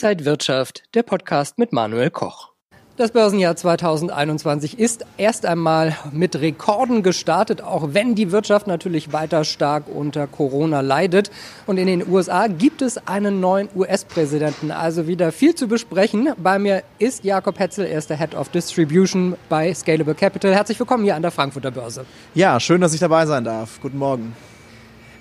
Inside 0.00 0.24
Wirtschaft, 0.26 0.84
der 0.94 1.02
Podcast 1.02 1.58
mit 1.58 1.72
Manuel 1.72 2.10
Koch. 2.10 2.52
Das 2.96 3.10
Börsenjahr 3.10 3.56
2021 3.56 4.78
ist 4.78 5.04
erst 5.16 5.44
einmal 5.44 5.96
mit 6.12 6.36
Rekorden 6.36 7.02
gestartet, 7.02 7.62
auch 7.62 7.94
wenn 7.94 8.14
die 8.14 8.30
Wirtschaft 8.30 8.68
natürlich 8.68 9.12
weiter 9.12 9.42
stark 9.42 9.88
unter 9.92 10.28
Corona 10.28 10.82
leidet. 10.82 11.32
Und 11.66 11.78
in 11.78 11.88
den 11.88 12.08
USA 12.08 12.46
gibt 12.46 12.80
es 12.80 13.08
einen 13.08 13.40
neuen 13.40 13.68
US-Präsidenten, 13.74 14.70
also 14.70 15.08
wieder 15.08 15.32
viel 15.32 15.56
zu 15.56 15.66
besprechen. 15.66 16.28
Bei 16.36 16.60
mir 16.60 16.84
ist 17.00 17.24
Jakob 17.24 17.58
Hetzel, 17.58 17.84
er 17.84 17.98
ist 17.98 18.08
der 18.08 18.18
Head 18.18 18.36
of 18.36 18.50
Distribution 18.50 19.34
bei 19.48 19.74
Scalable 19.74 20.14
Capital. 20.14 20.54
Herzlich 20.54 20.78
willkommen 20.78 21.02
hier 21.02 21.16
an 21.16 21.22
der 21.22 21.32
Frankfurter 21.32 21.72
Börse. 21.72 22.06
Ja, 22.34 22.60
schön, 22.60 22.80
dass 22.80 22.94
ich 22.94 23.00
dabei 23.00 23.26
sein 23.26 23.42
darf. 23.42 23.80
Guten 23.82 23.98
Morgen. 23.98 24.36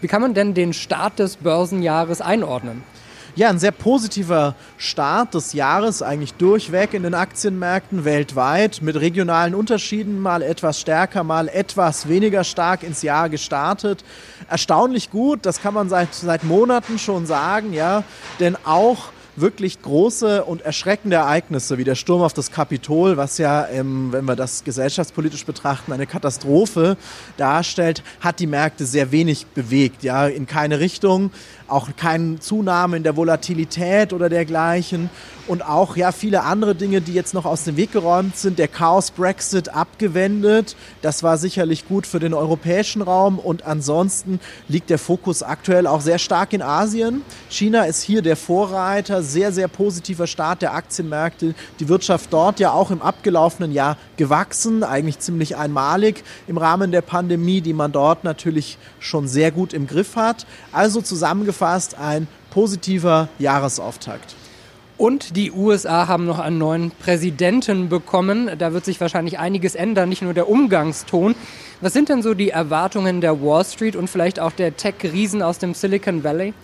Wie 0.02 0.08
kann 0.08 0.22
man 0.22 0.36
denn 0.36 0.54
den 0.54 0.74
Start 0.74 1.18
des 1.18 1.38
Börsenjahres 1.38 2.22
einordnen? 2.22 2.84
Ja, 3.38 3.50
ein 3.50 3.60
sehr 3.60 3.72
positiver 3.72 4.56
Start 4.80 5.36
des 5.36 5.54
Jahres, 5.54 6.02
eigentlich 6.02 6.34
durchweg 6.34 6.96
in 6.96 7.04
den 7.04 7.14
Aktienmärkten 7.14 8.04
weltweit, 8.04 8.82
mit 8.82 9.00
regionalen 9.00 9.54
Unterschieden, 9.54 10.20
mal 10.20 10.42
etwas 10.42 10.82
stärker, 10.82 11.24
mal 11.24 11.48
etwas 11.48 12.08
weniger 12.08 12.44
stark 12.44 12.82
ins 12.82 13.04
Jahr 13.04 13.30
gestartet. 13.30 14.04
Erstaunlich 14.50 15.12
gut, 15.12 15.46
das 15.46 15.62
kann 15.62 15.76
man 15.76 15.88
seit, 15.88 16.16
seit 16.16 16.46
Monaten 16.46 16.98
schon 16.98 17.28
sagen, 17.28 17.74
ja, 17.74 18.04
denn 18.40 18.58
auch 18.66 19.10
wirklich 19.40 19.82
große 19.82 20.44
und 20.44 20.62
erschreckende 20.62 21.18
Ereignisse 21.18 21.78
wie 21.78 21.84
der 21.84 21.96
Sturm 21.96 22.22
auf 22.22 22.34
das 22.34 22.52
Kapitol, 22.52 23.18
was 23.18 23.38
ja, 23.38 23.68
ähm, 23.68 24.12
wenn 24.12 24.26
wir 24.26 24.36
das 24.36 24.64
gesellschaftspolitisch 24.64 25.46
betrachten, 25.46 25.94
eine 25.94 26.08
Katastrophe 26.08 26.98
darstellt, 27.38 28.04
hat 28.20 28.40
die 28.40 28.48
Märkte 28.48 28.86
sehr 28.86 29.12
wenig 29.12 29.46
bewegt, 29.48 30.04
ja, 30.04 30.28
in 30.28 30.48
keine 30.48 30.80
Richtung 30.80 31.32
auch 31.68 31.90
keine 31.96 32.40
Zunahme 32.40 32.98
in 32.98 33.04
der 33.04 33.16
Volatilität 33.16 34.14
oder 34.14 34.30
dergleichen 34.30 35.10
und 35.48 35.66
auch 35.66 35.96
ja 35.96 36.12
viele 36.12 36.44
andere 36.44 36.76
Dinge, 36.76 37.02
die 37.02 37.14
jetzt 37.14 37.34
noch 37.34 37.46
aus 37.46 37.64
dem 37.64 37.78
Weg 37.78 37.92
geräumt 37.92 38.38
sind. 38.38 38.60
Der 38.60 38.68
Chaos 38.68 39.12
Brexit 39.12 39.70
abgewendet, 39.70 40.76
das 41.02 41.24
war 41.24 41.38
sicherlich 41.38 41.88
gut 41.88 42.08
für 42.08 42.20
den 42.20 42.34
europäischen 42.34 43.02
Raum 43.02 43.40
und 43.40 43.66
ansonsten 43.66 44.40
liegt 44.68 44.90
der 44.90 45.00
Fokus 45.00 45.44
aktuell 45.44 45.88
auch 45.88 46.02
sehr 46.02 46.20
stark 46.20 46.54
in 46.54 46.62
Asien. 46.62 47.22
China 47.50 47.84
ist 47.84 48.02
hier 48.02 48.22
der 48.22 48.36
Vorreiter, 48.36 49.24
sehr 49.28 49.52
sehr 49.52 49.68
positiver 49.68 50.26
Start 50.26 50.64
der 50.64 50.74
Aktienmärkte. 50.74 51.54
Die 51.80 51.88
Wirtschaft 51.88 52.34
dort 52.34 52.60
ja 52.60 52.72
auch 52.72 52.90
im 52.90 53.02
abgelaufenen 53.02 53.72
Jahr 53.72 53.98
gewachsen, 54.18 54.84
eigentlich 54.84 55.20
ziemlich 55.20 55.56
einmalig 55.56 56.24
im 56.48 56.58
Rahmen 56.58 56.92
der 56.92 57.02
Pandemie, 57.02 57.62
die 57.62 57.74
man 57.74 57.92
dort 57.92 58.24
natürlich 58.24 58.80
schon 59.00 59.28
sehr 59.28 59.52
gut 59.52 59.74
im 59.74 59.86
Griff 59.86 60.16
hat. 60.16 60.48
Also 60.72 61.02
zusammengefasst 61.02 61.98
ein 62.00 62.28
positiver 62.50 63.30
Jahresauftakt. 63.38 64.36
Und 64.98 65.36
die 65.36 65.52
USA 65.52 66.08
haben 66.08 66.26
noch 66.26 66.40
einen 66.40 66.58
neuen 66.58 66.90
Präsidenten 66.90 67.88
bekommen. 67.88 68.50
Da 68.58 68.74
wird 68.74 68.84
sich 68.84 69.00
wahrscheinlich 69.00 69.38
einiges 69.38 69.76
ändern, 69.76 70.10
nicht 70.10 70.24
nur 70.24 70.34
der 70.34 70.50
Umgangston. 70.50 71.36
Was 71.82 71.94
sind 71.94 72.10
denn 72.10 72.24
so 72.24 72.34
die 72.34 72.50
Erwartungen 72.50 73.22
der 73.22 73.40
Wall 73.40 73.64
Street 73.64 73.96
und 73.96 74.10
vielleicht 74.10 74.40
auch 74.40 74.52
der 74.52 74.76
Tech-Riesen 74.76 75.44
aus 75.44 75.60
dem 75.60 75.76
Silicon 75.76 76.24
Valley? 76.24 76.56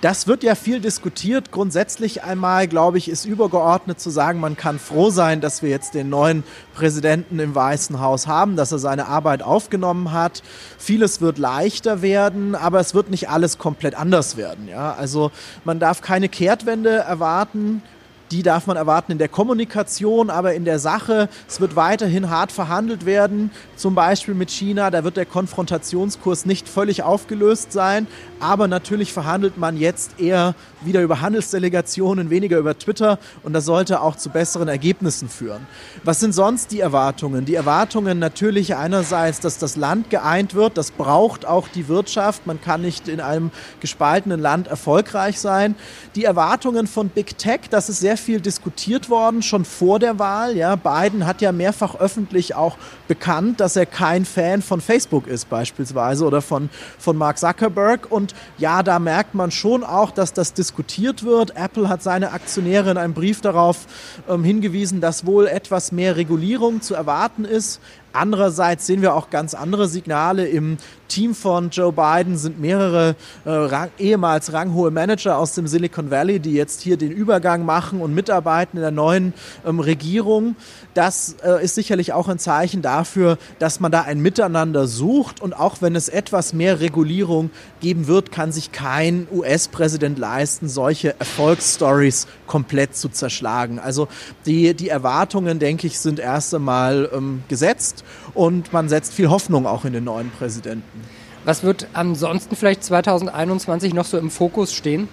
Das 0.00 0.26
wird 0.26 0.42
ja 0.42 0.54
viel 0.54 0.80
diskutiert. 0.80 1.50
Grundsätzlich 1.50 2.24
einmal, 2.24 2.68
glaube 2.68 2.96
ich, 2.96 3.10
ist 3.10 3.26
übergeordnet 3.26 4.00
zu 4.00 4.08
sagen, 4.08 4.40
man 4.40 4.56
kann 4.56 4.78
froh 4.78 5.10
sein, 5.10 5.42
dass 5.42 5.62
wir 5.62 5.68
jetzt 5.68 5.92
den 5.92 6.08
neuen 6.08 6.42
Präsidenten 6.74 7.38
im 7.38 7.54
Weißen 7.54 8.00
Haus 8.00 8.26
haben, 8.26 8.56
dass 8.56 8.72
er 8.72 8.78
seine 8.78 9.08
Arbeit 9.08 9.42
aufgenommen 9.42 10.12
hat. 10.12 10.42
Vieles 10.78 11.20
wird 11.20 11.36
leichter 11.36 12.00
werden, 12.00 12.54
aber 12.54 12.80
es 12.80 12.94
wird 12.94 13.10
nicht 13.10 13.28
alles 13.28 13.58
komplett 13.58 13.94
anders 13.94 14.38
werden. 14.38 14.68
Ja? 14.68 14.94
Also 14.94 15.32
man 15.64 15.80
darf 15.80 16.00
keine 16.00 16.30
Kehrtwende 16.30 16.90
erwarten 16.90 17.82
die 18.30 18.42
darf 18.42 18.66
man 18.66 18.76
erwarten 18.76 19.12
in 19.12 19.18
der 19.18 19.28
Kommunikation, 19.28 20.30
aber 20.30 20.54
in 20.54 20.64
der 20.64 20.78
Sache. 20.78 21.28
Es 21.48 21.60
wird 21.60 21.76
weiterhin 21.76 22.30
hart 22.30 22.52
verhandelt 22.52 23.06
werden, 23.06 23.50
zum 23.76 23.94
Beispiel 23.94 24.34
mit 24.34 24.50
China. 24.50 24.90
Da 24.90 25.04
wird 25.04 25.16
der 25.16 25.26
Konfrontationskurs 25.26 26.46
nicht 26.46 26.68
völlig 26.68 27.02
aufgelöst 27.02 27.72
sein, 27.72 28.06
aber 28.38 28.68
natürlich 28.68 29.12
verhandelt 29.12 29.58
man 29.58 29.76
jetzt 29.76 30.20
eher 30.20 30.54
wieder 30.82 31.02
über 31.02 31.20
Handelsdelegationen, 31.20 32.30
weniger 32.30 32.58
über 32.58 32.78
Twitter 32.78 33.18
und 33.42 33.52
das 33.52 33.64
sollte 33.64 34.00
auch 34.00 34.16
zu 34.16 34.30
besseren 34.30 34.68
Ergebnissen 34.68 35.28
führen. 35.28 35.66
Was 36.04 36.20
sind 36.20 36.32
sonst 36.32 36.70
die 36.70 36.80
Erwartungen? 36.80 37.44
Die 37.44 37.54
Erwartungen 37.54 38.18
natürlich 38.18 38.76
einerseits, 38.76 39.40
dass 39.40 39.58
das 39.58 39.76
Land 39.76 40.10
geeint 40.10 40.54
wird. 40.54 40.78
Das 40.78 40.90
braucht 40.90 41.44
auch 41.44 41.68
die 41.68 41.88
Wirtschaft. 41.88 42.46
Man 42.46 42.60
kann 42.60 42.80
nicht 42.80 43.08
in 43.08 43.20
einem 43.20 43.50
gespaltenen 43.80 44.40
Land 44.40 44.68
erfolgreich 44.68 45.38
sein. 45.38 45.74
Die 46.14 46.24
Erwartungen 46.24 46.86
von 46.86 47.08
Big 47.08 47.36
Tech, 47.36 47.60
das 47.70 47.88
ist 47.88 48.00
sehr 48.00 48.16
viel 48.20 48.40
diskutiert 48.40 49.10
worden, 49.10 49.42
schon 49.42 49.64
vor 49.64 49.98
der 49.98 50.18
Wahl. 50.18 50.56
Ja, 50.56 50.76
Biden 50.76 51.26
hat 51.26 51.40
ja 51.40 51.52
mehrfach 51.52 51.96
öffentlich 51.96 52.54
auch 52.54 52.76
bekannt, 53.08 53.60
dass 53.60 53.76
er 53.76 53.86
kein 53.86 54.24
Fan 54.24 54.62
von 54.62 54.80
Facebook 54.80 55.26
ist 55.26 55.48
beispielsweise 55.50 56.24
oder 56.24 56.42
von, 56.42 56.70
von 56.98 57.16
Mark 57.16 57.38
Zuckerberg. 57.38 58.10
Und 58.10 58.34
ja, 58.58 58.82
da 58.82 58.98
merkt 58.98 59.34
man 59.34 59.50
schon 59.50 59.82
auch, 59.82 60.10
dass 60.10 60.32
das 60.32 60.54
diskutiert 60.54 61.24
wird. 61.24 61.56
Apple 61.56 61.88
hat 61.88 62.02
seine 62.02 62.32
Aktionäre 62.32 62.90
in 62.90 62.96
einem 62.96 63.14
Brief 63.14 63.40
darauf 63.40 63.86
ähm, 64.28 64.44
hingewiesen, 64.44 65.00
dass 65.00 65.26
wohl 65.26 65.46
etwas 65.46 65.92
mehr 65.92 66.16
Regulierung 66.16 66.82
zu 66.82 66.94
erwarten 66.94 67.44
ist. 67.44 67.80
Andererseits 68.12 68.86
sehen 68.86 69.02
wir 69.02 69.14
auch 69.14 69.30
ganz 69.30 69.54
andere 69.54 69.88
Signale. 69.88 70.46
Im 70.46 70.78
Team 71.10 71.34
von 71.34 71.68
Joe 71.68 71.92
Biden 71.92 72.38
sind 72.38 72.60
mehrere 72.60 73.16
äh, 73.44 73.50
rang, 73.50 73.90
ehemals 73.98 74.52
ranghohe 74.52 74.90
Manager 74.90 75.36
aus 75.36 75.54
dem 75.54 75.66
Silicon 75.66 76.10
Valley, 76.10 76.40
die 76.40 76.52
jetzt 76.52 76.80
hier 76.80 76.96
den 76.96 77.10
Übergang 77.10 77.66
machen 77.66 78.00
und 78.00 78.14
mitarbeiten 78.14 78.78
in 78.78 78.82
der 78.82 78.92
neuen 78.92 79.34
ähm, 79.66 79.80
Regierung. 79.80 80.56
Das 80.94 81.36
äh, 81.44 81.62
ist 81.62 81.74
sicherlich 81.74 82.12
auch 82.12 82.28
ein 82.28 82.38
Zeichen 82.38 82.80
dafür, 82.80 83.38
dass 83.58 83.80
man 83.80 83.92
da 83.92 84.02
ein 84.02 84.20
Miteinander 84.20 84.86
sucht. 84.86 85.42
Und 85.42 85.52
auch 85.52 85.82
wenn 85.82 85.96
es 85.96 86.08
etwas 86.08 86.52
mehr 86.52 86.80
Regulierung 86.80 87.50
geben 87.80 88.06
wird, 88.06 88.32
kann 88.32 88.52
sich 88.52 88.72
kein 88.72 89.26
US-Präsident 89.32 90.18
leisten, 90.18 90.68
solche 90.68 91.18
Erfolgsstories 91.18 92.28
komplett 92.46 92.96
zu 92.96 93.08
zerschlagen. 93.08 93.78
Also 93.78 94.08
die, 94.46 94.74
die 94.74 94.88
Erwartungen, 94.88 95.58
denke 95.58 95.86
ich, 95.86 95.98
sind 95.98 96.20
erst 96.20 96.54
einmal 96.54 97.10
ähm, 97.12 97.42
gesetzt 97.48 98.04
und 98.34 98.72
man 98.72 98.88
setzt 98.88 99.12
viel 99.12 99.28
Hoffnung 99.28 99.66
auch 99.66 99.84
in 99.84 99.92
den 99.92 100.04
neuen 100.04 100.30
Präsidenten. 100.30 100.99
Was 101.44 101.62
wird 101.62 101.88
ansonsten 101.94 102.56
vielleicht 102.56 102.84
2021 102.84 103.94
noch 103.94 104.04
so 104.04 104.18
im 104.18 104.30
Fokus 104.30 104.72
stehen? 104.72 105.08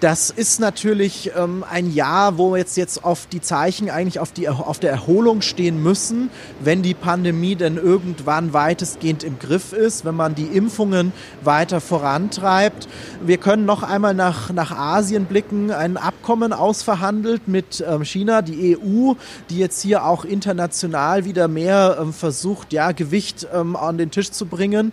Das 0.00 0.30
ist 0.30 0.60
natürlich 0.60 1.30
ähm, 1.36 1.62
ein 1.68 1.92
Jahr, 1.92 2.38
wo 2.38 2.56
jetzt, 2.56 2.78
jetzt 2.78 3.04
auf 3.04 3.26
die 3.26 3.42
Zeichen 3.42 3.90
eigentlich 3.90 4.18
auf, 4.18 4.32
die, 4.32 4.48
auf 4.48 4.78
der 4.78 4.90
Erholung 4.90 5.42
stehen 5.42 5.82
müssen, 5.82 6.30
wenn 6.58 6.80
die 6.80 6.94
Pandemie 6.94 7.54
denn 7.54 7.76
irgendwann 7.76 8.54
weitestgehend 8.54 9.24
im 9.24 9.38
Griff 9.38 9.74
ist, 9.74 10.06
wenn 10.06 10.14
man 10.14 10.34
die 10.34 10.46
Impfungen 10.46 11.12
weiter 11.42 11.82
vorantreibt. 11.82 12.88
Wir 13.22 13.36
können 13.36 13.66
noch 13.66 13.82
einmal 13.82 14.14
nach, 14.14 14.50
nach 14.50 14.70
Asien 14.70 15.26
blicken, 15.26 15.70
ein 15.70 15.98
Abkommen 15.98 16.54
ausverhandelt 16.54 17.46
mit 17.46 17.84
ähm, 17.86 18.02
China, 18.02 18.40
die 18.40 18.78
EU, 18.78 19.12
die 19.50 19.58
jetzt 19.58 19.82
hier 19.82 20.06
auch 20.06 20.24
international 20.24 21.26
wieder 21.26 21.46
mehr 21.46 21.98
ähm, 22.00 22.14
versucht, 22.14 22.72
ja, 22.72 22.92
Gewicht 22.92 23.46
ähm, 23.52 23.76
an 23.76 23.98
den 23.98 24.10
Tisch 24.10 24.30
zu 24.30 24.46
bringen. 24.46 24.92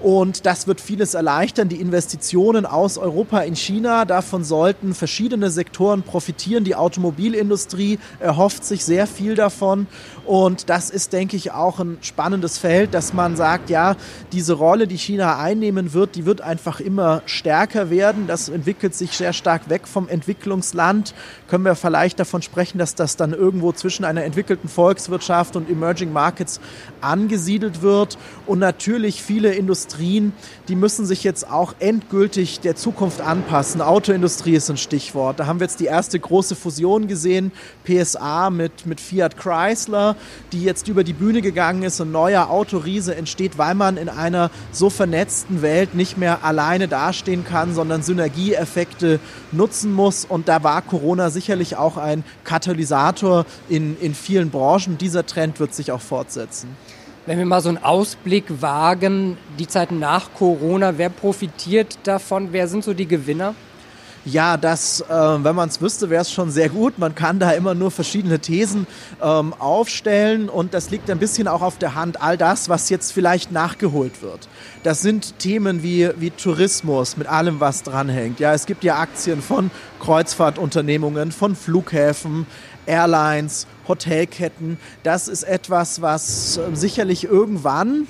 Und 0.00 0.44
das 0.44 0.66
wird 0.66 0.80
vieles 0.80 1.14
erleichtern. 1.14 1.68
Die 1.68 1.80
Investitionen 1.80 2.66
aus 2.66 2.98
Europa 2.98 3.40
in 3.40 3.56
China, 3.56 4.04
davon 4.04 4.44
sollten 4.44 4.94
verschiedene 4.94 5.50
Sektoren 5.50 6.02
profitieren. 6.02 6.64
Die 6.64 6.74
Automobilindustrie 6.74 7.98
erhofft 8.20 8.64
sich 8.64 8.84
sehr 8.84 9.06
viel 9.06 9.34
davon. 9.34 9.86
Und 10.26 10.68
das 10.68 10.90
ist, 10.90 11.12
denke 11.12 11.36
ich, 11.36 11.52
auch 11.52 11.78
ein 11.80 11.96
spannendes 12.02 12.58
Feld, 12.58 12.92
dass 12.92 13.14
man 13.14 13.36
sagt, 13.36 13.70
ja, 13.70 13.96
diese 14.32 14.52
Rolle, 14.52 14.86
die 14.86 14.98
China 14.98 15.38
einnehmen 15.38 15.94
wird, 15.94 16.14
die 16.16 16.26
wird 16.26 16.42
einfach 16.42 16.80
immer 16.80 17.22
stärker 17.24 17.88
werden. 17.88 18.26
Das 18.26 18.50
entwickelt 18.50 18.94
sich 18.94 19.12
sehr 19.12 19.32
stark 19.32 19.70
weg 19.70 19.88
vom 19.88 20.08
Entwicklungsland. 20.08 21.14
Können 21.48 21.64
wir 21.64 21.74
vielleicht 21.74 22.20
davon 22.20 22.42
sprechen, 22.42 22.78
dass 22.78 22.94
das 22.94 23.16
dann 23.16 23.32
irgendwo 23.32 23.72
zwischen 23.72 24.04
einer 24.04 24.24
entwickelten 24.24 24.68
Volkswirtschaft 24.68 25.56
und 25.56 25.70
Emerging 25.70 26.12
Markets 26.12 26.60
angesiedelt 27.00 27.80
wird. 27.80 28.18
Und 28.46 28.58
natürlich 28.58 29.22
viele 29.22 29.54
Industrien 29.54 29.85
Industrien, 29.86 30.32
die 30.66 30.74
müssen 30.74 31.06
sich 31.06 31.22
jetzt 31.22 31.48
auch 31.48 31.74
endgültig 31.78 32.58
der 32.58 32.74
Zukunft 32.74 33.20
anpassen. 33.20 33.80
Autoindustrie 33.80 34.56
ist 34.56 34.68
ein 34.68 34.76
Stichwort. 34.76 35.38
Da 35.38 35.46
haben 35.46 35.60
wir 35.60 35.66
jetzt 35.66 35.78
die 35.78 35.84
erste 35.84 36.18
große 36.18 36.56
Fusion 36.56 37.06
gesehen, 37.06 37.52
PSA 37.84 38.50
mit, 38.50 38.84
mit 38.84 39.00
Fiat 39.00 39.36
Chrysler, 39.36 40.16
die 40.50 40.64
jetzt 40.64 40.88
über 40.88 41.04
die 41.04 41.12
Bühne 41.12 41.40
gegangen 41.40 41.84
ist. 41.84 42.00
Ein 42.00 42.10
neuer 42.10 42.50
Autoriese 42.50 43.14
entsteht, 43.14 43.58
weil 43.58 43.76
man 43.76 43.96
in 43.96 44.08
einer 44.08 44.50
so 44.72 44.90
vernetzten 44.90 45.62
Welt 45.62 45.94
nicht 45.94 46.18
mehr 46.18 46.44
alleine 46.44 46.88
dastehen 46.88 47.44
kann, 47.44 47.72
sondern 47.72 48.02
Synergieeffekte 48.02 49.20
nutzen 49.52 49.92
muss. 49.92 50.24
Und 50.24 50.48
da 50.48 50.64
war 50.64 50.82
Corona 50.82 51.30
sicherlich 51.30 51.76
auch 51.76 51.96
ein 51.96 52.24
Katalysator 52.42 53.46
in, 53.68 53.96
in 54.00 54.16
vielen 54.16 54.50
Branchen. 54.50 54.98
Dieser 54.98 55.26
Trend 55.26 55.60
wird 55.60 55.74
sich 55.74 55.92
auch 55.92 56.00
fortsetzen. 56.00 56.76
Wenn 57.26 57.38
wir 57.38 57.44
mal 57.44 57.60
so 57.60 57.68
einen 57.68 57.82
Ausblick 57.82 58.44
wagen, 58.62 59.36
die 59.58 59.66
Zeit 59.66 59.90
nach 59.90 60.32
Corona, 60.32 60.96
wer 60.96 61.08
profitiert 61.08 61.98
davon? 62.04 62.52
Wer 62.52 62.68
sind 62.68 62.84
so 62.84 62.94
die 62.94 63.08
Gewinner? 63.08 63.56
Ja, 64.24 64.56
das, 64.56 65.00
äh, 65.00 65.12
wenn 65.12 65.56
man 65.56 65.68
es 65.68 65.80
wüsste, 65.80 66.08
wäre 66.08 66.22
es 66.22 66.30
schon 66.30 66.52
sehr 66.52 66.68
gut. 66.68 67.00
Man 67.00 67.16
kann 67.16 67.40
da 67.40 67.50
immer 67.50 67.74
nur 67.74 67.90
verschiedene 67.90 68.38
Thesen 68.38 68.86
ähm, 69.20 69.54
aufstellen 69.54 70.48
und 70.48 70.72
das 70.72 70.90
liegt 70.90 71.10
ein 71.10 71.18
bisschen 71.18 71.48
auch 71.48 71.62
auf 71.62 71.78
der 71.78 71.96
Hand. 71.96 72.22
All 72.22 72.36
das, 72.36 72.68
was 72.68 72.90
jetzt 72.90 73.12
vielleicht 73.12 73.50
nachgeholt 73.50 74.22
wird. 74.22 74.48
Das 74.84 75.02
sind 75.02 75.40
Themen 75.40 75.82
wie, 75.82 76.08
wie 76.18 76.30
Tourismus 76.30 77.16
mit 77.16 77.26
allem, 77.26 77.58
was 77.58 77.82
dranhängt. 77.82 78.38
Ja, 78.38 78.52
es 78.52 78.66
gibt 78.66 78.84
ja 78.84 78.98
Aktien 78.98 79.42
von 79.42 79.72
Kreuzfahrtunternehmungen, 80.00 81.32
von 81.32 81.56
Flughäfen, 81.56 82.46
Airlines, 82.86 83.66
Hotelketten. 83.88 84.78
Das 85.02 85.28
ist 85.28 85.42
etwas, 85.42 86.02
was 86.02 86.56
äh, 86.56 86.74
sicherlich 86.74 87.24
irgendwann 87.24 88.06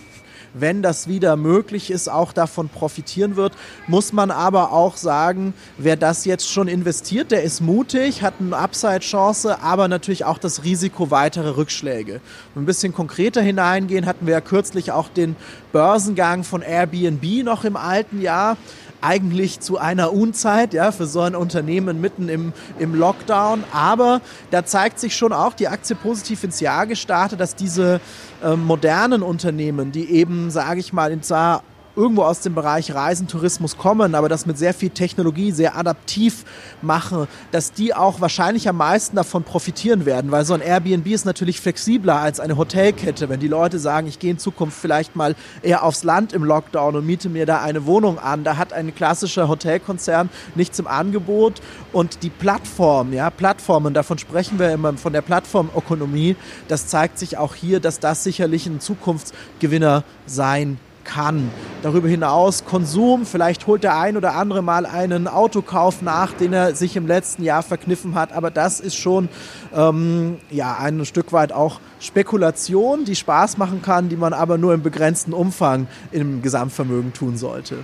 wenn 0.58 0.82
das 0.82 1.06
wieder 1.06 1.36
möglich 1.36 1.90
ist, 1.90 2.08
auch 2.08 2.32
davon 2.32 2.68
profitieren 2.68 3.36
wird. 3.36 3.52
Muss 3.86 4.12
man 4.12 4.30
aber 4.30 4.72
auch 4.72 4.96
sagen, 4.96 5.54
wer 5.78 5.96
das 5.96 6.24
jetzt 6.24 6.50
schon 6.50 6.68
investiert, 6.68 7.30
der 7.30 7.42
ist 7.42 7.60
mutig, 7.60 8.22
hat 8.22 8.34
eine 8.40 8.56
Upside-Chance, 8.56 9.62
aber 9.62 9.88
natürlich 9.88 10.24
auch 10.24 10.38
das 10.38 10.64
Risiko 10.64 11.10
weitere 11.10 11.50
Rückschläge. 11.50 12.20
Um 12.54 12.62
ein 12.62 12.66
bisschen 12.66 12.94
konkreter 12.94 13.42
hineingehen, 13.42 14.06
hatten 14.06 14.26
wir 14.26 14.34
ja 14.34 14.40
kürzlich 14.40 14.92
auch 14.92 15.08
den 15.08 15.36
Börsengang 15.72 16.44
von 16.44 16.62
Airbnb 16.62 17.44
noch 17.44 17.64
im 17.64 17.76
alten 17.76 18.22
Jahr 18.22 18.56
eigentlich 19.00 19.60
zu 19.60 19.78
einer 19.78 20.12
Unzeit, 20.12 20.74
ja, 20.74 20.92
für 20.92 21.06
so 21.06 21.20
ein 21.20 21.34
Unternehmen 21.34 22.00
mitten 22.00 22.28
im, 22.28 22.52
im 22.78 22.94
Lockdown. 22.94 23.64
Aber 23.72 24.20
da 24.50 24.64
zeigt 24.64 24.98
sich 24.98 25.16
schon 25.16 25.32
auch 25.32 25.54
die 25.54 25.68
Aktie 25.68 25.96
positiv 25.96 26.44
ins 26.44 26.60
Jahr 26.60 26.86
gestartet, 26.86 27.40
dass 27.40 27.54
diese 27.54 28.00
äh, 28.42 28.56
modernen 28.56 29.22
Unternehmen, 29.22 29.92
die 29.92 30.10
eben, 30.10 30.50
sage 30.50 30.80
ich 30.80 30.92
mal, 30.92 31.12
in 31.12 31.22
zwar 31.22 31.62
irgendwo 31.96 32.22
aus 32.22 32.40
dem 32.40 32.54
Bereich 32.54 32.94
Reisentourismus 32.94 33.78
kommen, 33.78 34.14
aber 34.14 34.28
das 34.28 34.46
mit 34.46 34.58
sehr 34.58 34.74
viel 34.74 34.90
Technologie 34.90 35.50
sehr 35.50 35.76
adaptiv 35.76 36.44
machen, 36.82 37.26
dass 37.50 37.72
die 37.72 37.94
auch 37.94 38.20
wahrscheinlich 38.20 38.68
am 38.68 38.76
meisten 38.76 39.16
davon 39.16 39.42
profitieren 39.42 40.04
werden, 40.04 40.30
weil 40.30 40.44
so 40.44 40.54
ein 40.54 40.60
Airbnb 40.60 41.06
ist 41.06 41.24
natürlich 41.24 41.60
flexibler 41.60 42.20
als 42.20 42.38
eine 42.38 42.56
Hotelkette. 42.56 43.28
Wenn 43.28 43.40
die 43.40 43.48
Leute 43.48 43.78
sagen, 43.78 44.06
ich 44.06 44.18
gehe 44.18 44.30
in 44.30 44.38
Zukunft 44.38 44.78
vielleicht 44.78 45.16
mal 45.16 45.34
eher 45.62 45.82
aufs 45.82 46.04
Land 46.04 46.32
im 46.32 46.44
Lockdown 46.44 46.96
und 46.96 47.06
miete 47.06 47.28
mir 47.28 47.46
da 47.46 47.62
eine 47.62 47.86
Wohnung 47.86 48.18
an, 48.18 48.44
da 48.44 48.56
hat 48.56 48.72
ein 48.72 48.94
klassischer 48.94 49.48
Hotelkonzern 49.48 50.28
nichts 50.54 50.78
im 50.78 50.86
Angebot 50.86 51.62
und 51.92 52.22
die 52.22 52.30
Plattform, 52.30 53.12
ja, 53.12 53.30
Plattformen, 53.30 53.94
davon 53.94 54.18
sprechen 54.18 54.58
wir 54.58 54.70
immer 54.70 54.92
von 54.94 55.12
der 55.12 55.22
Plattformökonomie, 55.22 56.36
das 56.68 56.88
zeigt 56.88 57.18
sich 57.18 57.38
auch 57.38 57.54
hier, 57.54 57.80
dass 57.80 58.00
das 58.00 58.22
sicherlich 58.22 58.66
ein 58.66 58.80
Zukunftsgewinner 58.80 60.04
sein 60.26 60.78
kann. 61.06 61.50
Darüber 61.82 62.08
hinaus 62.08 62.64
Konsum, 62.64 63.24
vielleicht 63.24 63.66
holt 63.66 63.82
der 63.84 63.98
ein 63.98 64.16
oder 64.16 64.34
andere 64.34 64.62
mal 64.62 64.84
einen 64.84 65.28
Autokauf 65.28 66.02
nach, 66.02 66.32
den 66.32 66.52
er 66.52 66.74
sich 66.74 66.96
im 66.96 67.06
letzten 67.06 67.42
Jahr 67.42 67.62
verkniffen 67.62 68.14
hat, 68.14 68.32
aber 68.32 68.50
das 68.50 68.80
ist 68.80 68.96
schon 68.96 69.28
ähm, 69.74 70.36
ja, 70.50 70.76
ein 70.78 71.04
Stück 71.06 71.32
weit 71.32 71.52
auch 71.52 71.80
Spekulation, 72.00 73.04
die 73.04 73.16
Spaß 73.16 73.56
machen 73.56 73.80
kann, 73.82 74.08
die 74.08 74.16
man 74.16 74.32
aber 74.32 74.58
nur 74.58 74.74
im 74.74 74.82
begrenzten 74.82 75.32
Umfang 75.32 75.86
im 76.12 76.42
Gesamtvermögen 76.42 77.12
tun 77.12 77.36
sollte. 77.36 77.76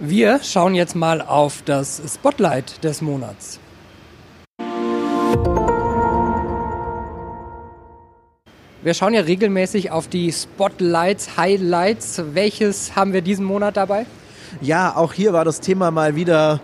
Wir 0.00 0.40
schauen 0.42 0.74
jetzt 0.74 0.96
mal 0.96 1.22
auf 1.22 1.62
das 1.64 2.02
Spotlight 2.12 2.82
des 2.82 3.00
Monats. 3.00 3.60
Wir 8.84 8.92
schauen 8.92 9.14
ja 9.14 9.22
regelmäßig 9.22 9.92
auf 9.92 10.08
die 10.08 10.30
Spotlights, 10.30 11.38
Highlights. 11.38 12.22
Welches 12.34 12.94
haben 12.94 13.14
wir 13.14 13.22
diesen 13.22 13.46
Monat 13.46 13.78
dabei? 13.78 14.04
Ja, 14.60 14.94
auch 14.94 15.14
hier 15.14 15.32
war 15.32 15.46
das 15.46 15.60
Thema 15.60 15.90
mal 15.90 16.16
wieder 16.16 16.60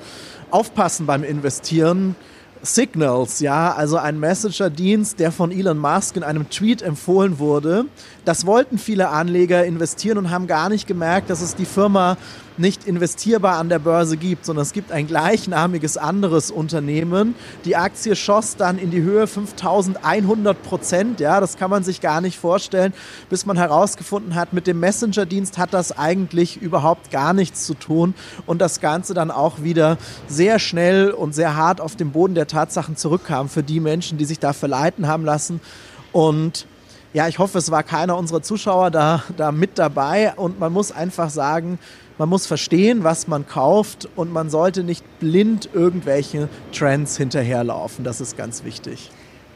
aufpassen 0.50 1.06
beim 1.06 1.24
Investieren. 1.24 2.14
Signals, 2.60 3.40
ja, 3.40 3.72
also 3.72 3.96
ein 3.96 4.20
Messenger-Dienst, 4.20 5.18
der 5.18 5.32
von 5.32 5.50
Elon 5.50 5.78
Musk 5.78 6.14
in 6.14 6.22
einem 6.22 6.50
Tweet 6.50 6.82
empfohlen 6.82 7.38
wurde. 7.38 7.86
Das 8.26 8.44
wollten 8.44 8.76
viele 8.76 9.08
Anleger 9.08 9.64
investieren 9.64 10.18
und 10.18 10.30
haben 10.30 10.46
gar 10.46 10.68
nicht 10.68 10.86
gemerkt, 10.86 11.30
dass 11.30 11.40
es 11.40 11.54
die 11.54 11.64
Firma 11.64 12.18
nicht 12.60 12.86
investierbar 12.86 13.58
an 13.58 13.68
der 13.68 13.78
Börse 13.78 14.16
gibt, 14.16 14.44
sondern 14.44 14.62
es 14.62 14.72
gibt 14.72 14.92
ein 14.92 15.06
gleichnamiges 15.06 15.96
anderes 15.96 16.50
Unternehmen. 16.50 17.34
Die 17.64 17.76
Aktie 17.76 18.14
schoss 18.14 18.56
dann 18.56 18.78
in 18.78 18.90
die 18.90 19.02
Höhe 19.02 19.26
5100 19.26 20.62
Prozent. 20.62 21.20
Ja, 21.20 21.40
das 21.40 21.56
kann 21.56 21.70
man 21.70 21.82
sich 21.82 22.00
gar 22.00 22.20
nicht 22.20 22.38
vorstellen, 22.38 22.92
bis 23.28 23.46
man 23.46 23.56
herausgefunden 23.56 24.34
hat, 24.34 24.52
mit 24.52 24.66
dem 24.66 24.78
Messenger-Dienst 24.80 25.58
hat 25.58 25.74
das 25.74 25.96
eigentlich 25.96 26.60
überhaupt 26.60 27.10
gar 27.10 27.32
nichts 27.32 27.66
zu 27.66 27.74
tun 27.74 28.14
und 28.46 28.60
das 28.60 28.80
Ganze 28.80 29.14
dann 29.14 29.30
auch 29.30 29.62
wieder 29.62 29.96
sehr 30.28 30.58
schnell 30.58 31.10
und 31.10 31.34
sehr 31.34 31.56
hart 31.56 31.80
auf 31.80 31.96
den 31.96 32.12
Boden 32.12 32.34
der 32.34 32.46
Tatsachen 32.46 32.96
zurückkam 32.96 33.48
für 33.48 33.62
die 33.62 33.80
Menschen, 33.80 34.18
die 34.18 34.24
sich 34.24 34.38
da 34.38 34.52
verleiten 34.52 35.08
haben 35.08 35.24
lassen. 35.24 35.60
Und 36.12 36.66
ja, 37.12 37.26
ich 37.26 37.38
hoffe, 37.38 37.58
es 37.58 37.70
war 37.70 37.82
keiner 37.82 38.16
unserer 38.16 38.42
Zuschauer 38.42 38.90
da, 38.90 39.24
da 39.36 39.50
mit 39.50 39.78
dabei 39.78 40.32
und 40.34 40.60
man 40.60 40.72
muss 40.72 40.92
einfach 40.92 41.30
sagen, 41.30 41.78
man 42.20 42.28
muss 42.28 42.46
verstehen, 42.46 43.02
was 43.02 43.28
man 43.28 43.46
kauft 43.46 44.06
und 44.14 44.30
man 44.30 44.50
sollte 44.50 44.84
nicht 44.84 45.02
blind 45.20 45.70
irgendwelche 45.72 46.50
Trends 46.70 47.16
hinterherlaufen. 47.16 48.04
Das 48.04 48.20
ist 48.20 48.36
ganz 48.36 48.62
wichtig. 48.62 49.10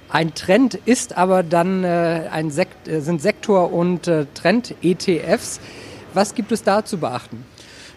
Ein 0.09 0.33
Trend 0.35 0.79
ist 0.87 1.15
aber 1.15 1.43
dann 1.43 1.85
äh, 1.85 2.27
ein 2.33 2.51
Sekt, 2.51 2.89
äh, 2.89 3.03
sind 3.03 3.21
Sektor- 3.21 3.71
und 3.71 4.09
äh, 4.09 4.25
Trend-ETFs. 4.33 5.61
Was 6.15 6.35
gibt 6.35 6.53
es 6.53 6.63
da 6.63 6.87
zu 6.87 6.97
beachten? 6.97 7.45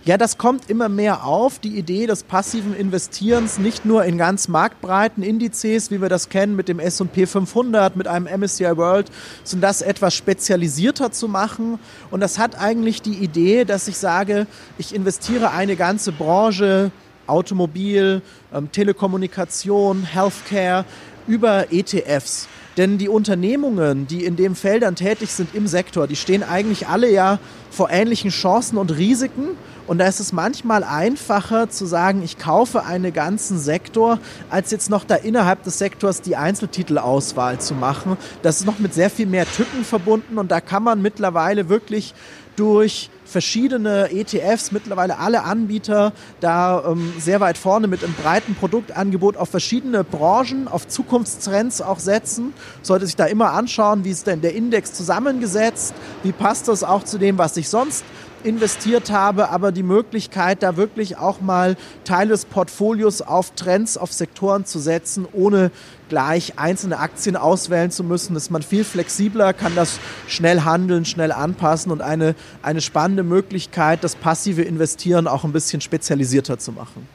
Ja, 0.07 0.17
das 0.17 0.37
kommt 0.37 0.69
immer 0.69 0.87
mehr 0.87 1.25
auf, 1.25 1.59
die 1.59 1.77
Idee 1.77 2.07
des 2.07 2.23
passiven 2.23 2.73
Investierens, 2.73 3.59
nicht 3.59 3.83
nur 3.83 4.05
in 4.05 4.17
ganz 4.17 4.47
marktbreiten 4.47 5.21
Indizes, 5.21 5.91
wie 5.91 6.01
wir 6.01 6.07
das 6.07 6.29
kennen 6.29 6.55
mit 6.55 6.69
dem 6.69 6.79
S&P 6.79 7.25
500, 7.25 7.97
mit 7.97 8.07
einem 8.07 8.25
MSCI 8.25 8.77
World, 8.77 9.11
sondern 9.43 9.67
das 9.67 9.81
etwas 9.81 10.13
spezialisierter 10.13 11.11
zu 11.11 11.27
machen. 11.27 11.77
Und 12.09 12.21
das 12.21 12.39
hat 12.39 12.57
eigentlich 12.57 13.01
die 13.01 13.15
Idee, 13.15 13.65
dass 13.65 13.89
ich 13.89 13.97
sage, 13.97 14.47
ich 14.77 14.95
investiere 14.95 15.51
eine 15.51 15.75
ganze 15.75 16.13
Branche, 16.13 16.91
Automobil, 17.25 18.21
ähm, 18.53 18.71
Telekommunikation, 18.71 20.03
Healthcare, 20.03 20.85
über 21.27 21.73
ETFs. 21.73 22.47
Denn 22.77 22.97
die 22.97 23.09
Unternehmungen, 23.09 24.07
die 24.07 24.23
in 24.23 24.37
den 24.37 24.55
Feldern 24.55 24.95
tätig 24.95 25.33
sind 25.33 25.53
im 25.53 25.67
Sektor, 25.67 26.07
die 26.07 26.15
stehen 26.15 26.43
eigentlich 26.43 26.87
alle 26.87 27.11
ja 27.11 27.39
vor 27.71 27.89
ähnlichen 27.89 28.29
Chancen 28.29 28.77
und 28.77 28.95
Risiken 28.95 29.57
und 29.87 29.99
da 29.99 30.05
ist 30.05 30.19
es 30.19 30.33
manchmal 30.33 30.83
einfacher 30.83 31.69
zu 31.69 31.85
sagen, 31.85 32.21
ich 32.21 32.37
kaufe 32.37 32.83
einen 32.83 33.13
ganzen 33.13 33.57
Sektor, 33.57 34.19
als 34.49 34.69
jetzt 34.71 34.89
noch 34.89 35.05
da 35.05 35.15
innerhalb 35.15 35.63
des 35.63 35.77
Sektors 35.77 36.21
die 36.21 36.35
Einzeltitelauswahl 36.35 37.59
zu 37.59 37.73
machen. 37.73 38.17
Das 38.41 38.59
ist 38.59 38.65
noch 38.65 38.79
mit 38.79 38.93
sehr 38.93 39.09
viel 39.09 39.25
mehr 39.25 39.45
Tücken 39.45 39.85
verbunden 39.85 40.37
und 40.37 40.51
da 40.51 40.59
kann 40.59 40.83
man 40.83 41.01
mittlerweile 41.01 41.69
wirklich 41.69 42.13
durch 42.57 43.09
verschiedene 43.23 44.09
ETFs, 44.11 44.71
mittlerweile 44.71 45.19
alle 45.19 45.43
Anbieter 45.43 46.11
da 46.39 46.83
ähm, 46.91 47.13
sehr 47.19 47.39
weit 47.39 47.57
vorne 47.57 47.87
mit 47.87 48.03
einem 48.03 48.13
breiten 48.13 48.55
Produktangebot 48.55 49.37
auf 49.37 49.49
verschiedene 49.49 50.03
Branchen, 50.03 50.67
auf 50.67 50.87
Zukunftstrends 50.87 51.81
auch 51.81 51.99
setzen. 51.99 52.53
Sollte 52.81 53.05
sich 53.05 53.15
da 53.15 53.25
immer 53.25 53.51
anschauen, 53.51 54.03
wie 54.03 54.09
ist 54.09 54.27
denn 54.27 54.41
der 54.41 54.55
Index 54.55 54.93
zusammengesetzt, 54.93 55.93
wie 56.23 56.31
passt 56.31 56.67
das 56.67 56.83
auch 56.83 57.03
zu 57.03 57.17
dem, 57.17 57.37
was 57.37 57.55
ich 57.57 57.69
sonst 57.69 58.03
investiert 58.43 59.11
habe, 59.11 59.49
aber 59.49 59.71
die 59.71 59.83
Möglichkeit, 59.83 60.63
da 60.63 60.77
wirklich 60.77 61.17
auch 61.17 61.41
mal 61.41 61.75
Teile 62.03 62.29
des 62.29 62.45
Portfolios 62.45 63.21
auf 63.21 63.51
Trends, 63.51 63.97
auf 63.97 64.13
Sektoren 64.13 64.65
zu 64.65 64.79
setzen, 64.79 65.27
ohne 65.33 65.71
gleich 66.09 66.57
einzelne 66.57 66.99
Aktien 66.99 67.35
auswählen 67.35 67.91
zu 67.91 68.03
müssen, 68.03 68.35
ist 68.35 68.51
man 68.51 68.61
viel 68.61 68.83
flexibler, 68.83 69.53
kann 69.53 69.75
das 69.75 69.99
schnell 70.27 70.61
handeln, 70.61 71.05
schnell 71.05 71.31
anpassen 71.31 71.91
und 71.91 72.01
eine, 72.01 72.35
eine 72.61 72.81
spannende 72.81 73.23
Möglichkeit, 73.23 74.03
das 74.03 74.15
passive 74.15 74.61
Investieren 74.61 75.27
auch 75.27 75.43
ein 75.43 75.51
bisschen 75.51 75.81
spezialisierter 75.81 76.57
zu 76.57 76.71
machen 76.71 77.07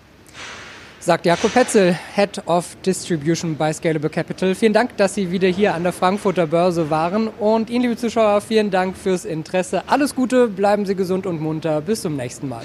sagt 1.02 1.26
Jakob 1.26 1.52
Petzel, 1.52 1.98
Head 2.14 2.46
of 2.46 2.76
Distribution 2.86 3.56
bei 3.56 3.72
Scalable 3.72 4.08
Capital. 4.08 4.54
Vielen 4.54 4.72
Dank, 4.72 4.96
dass 4.96 5.14
Sie 5.14 5.32
wieder 5.32 5.48
hier 5.48 5.74
an 5.74 5.82
der 5.82 5.92
Frankfurter 5.92 6.46
Börse 6.46 6.90
waren. 6.90 7.26
Und 7.26 7.70
Ihnen, 7.70 7.82
liebe 7.82 7.96
Zuschauer, 7.96 8.40
vielen 8.40 8.70
Dank 8.70 8.96
fürs 8.96 9.24
Interesse. 9.24 9.82
Alles 9.88 10.14
Gute, 10.14 10.46
bleiben 10.46 10.86
Sie 10.86 10.94
gesund 10.94 11.26
und 11.26 11.40
munter. 11.40 11.80
Bis 11.80 12.02
zum 12.02 12.16
nächsten 12.16 12.48
Mal. 12.48 12.62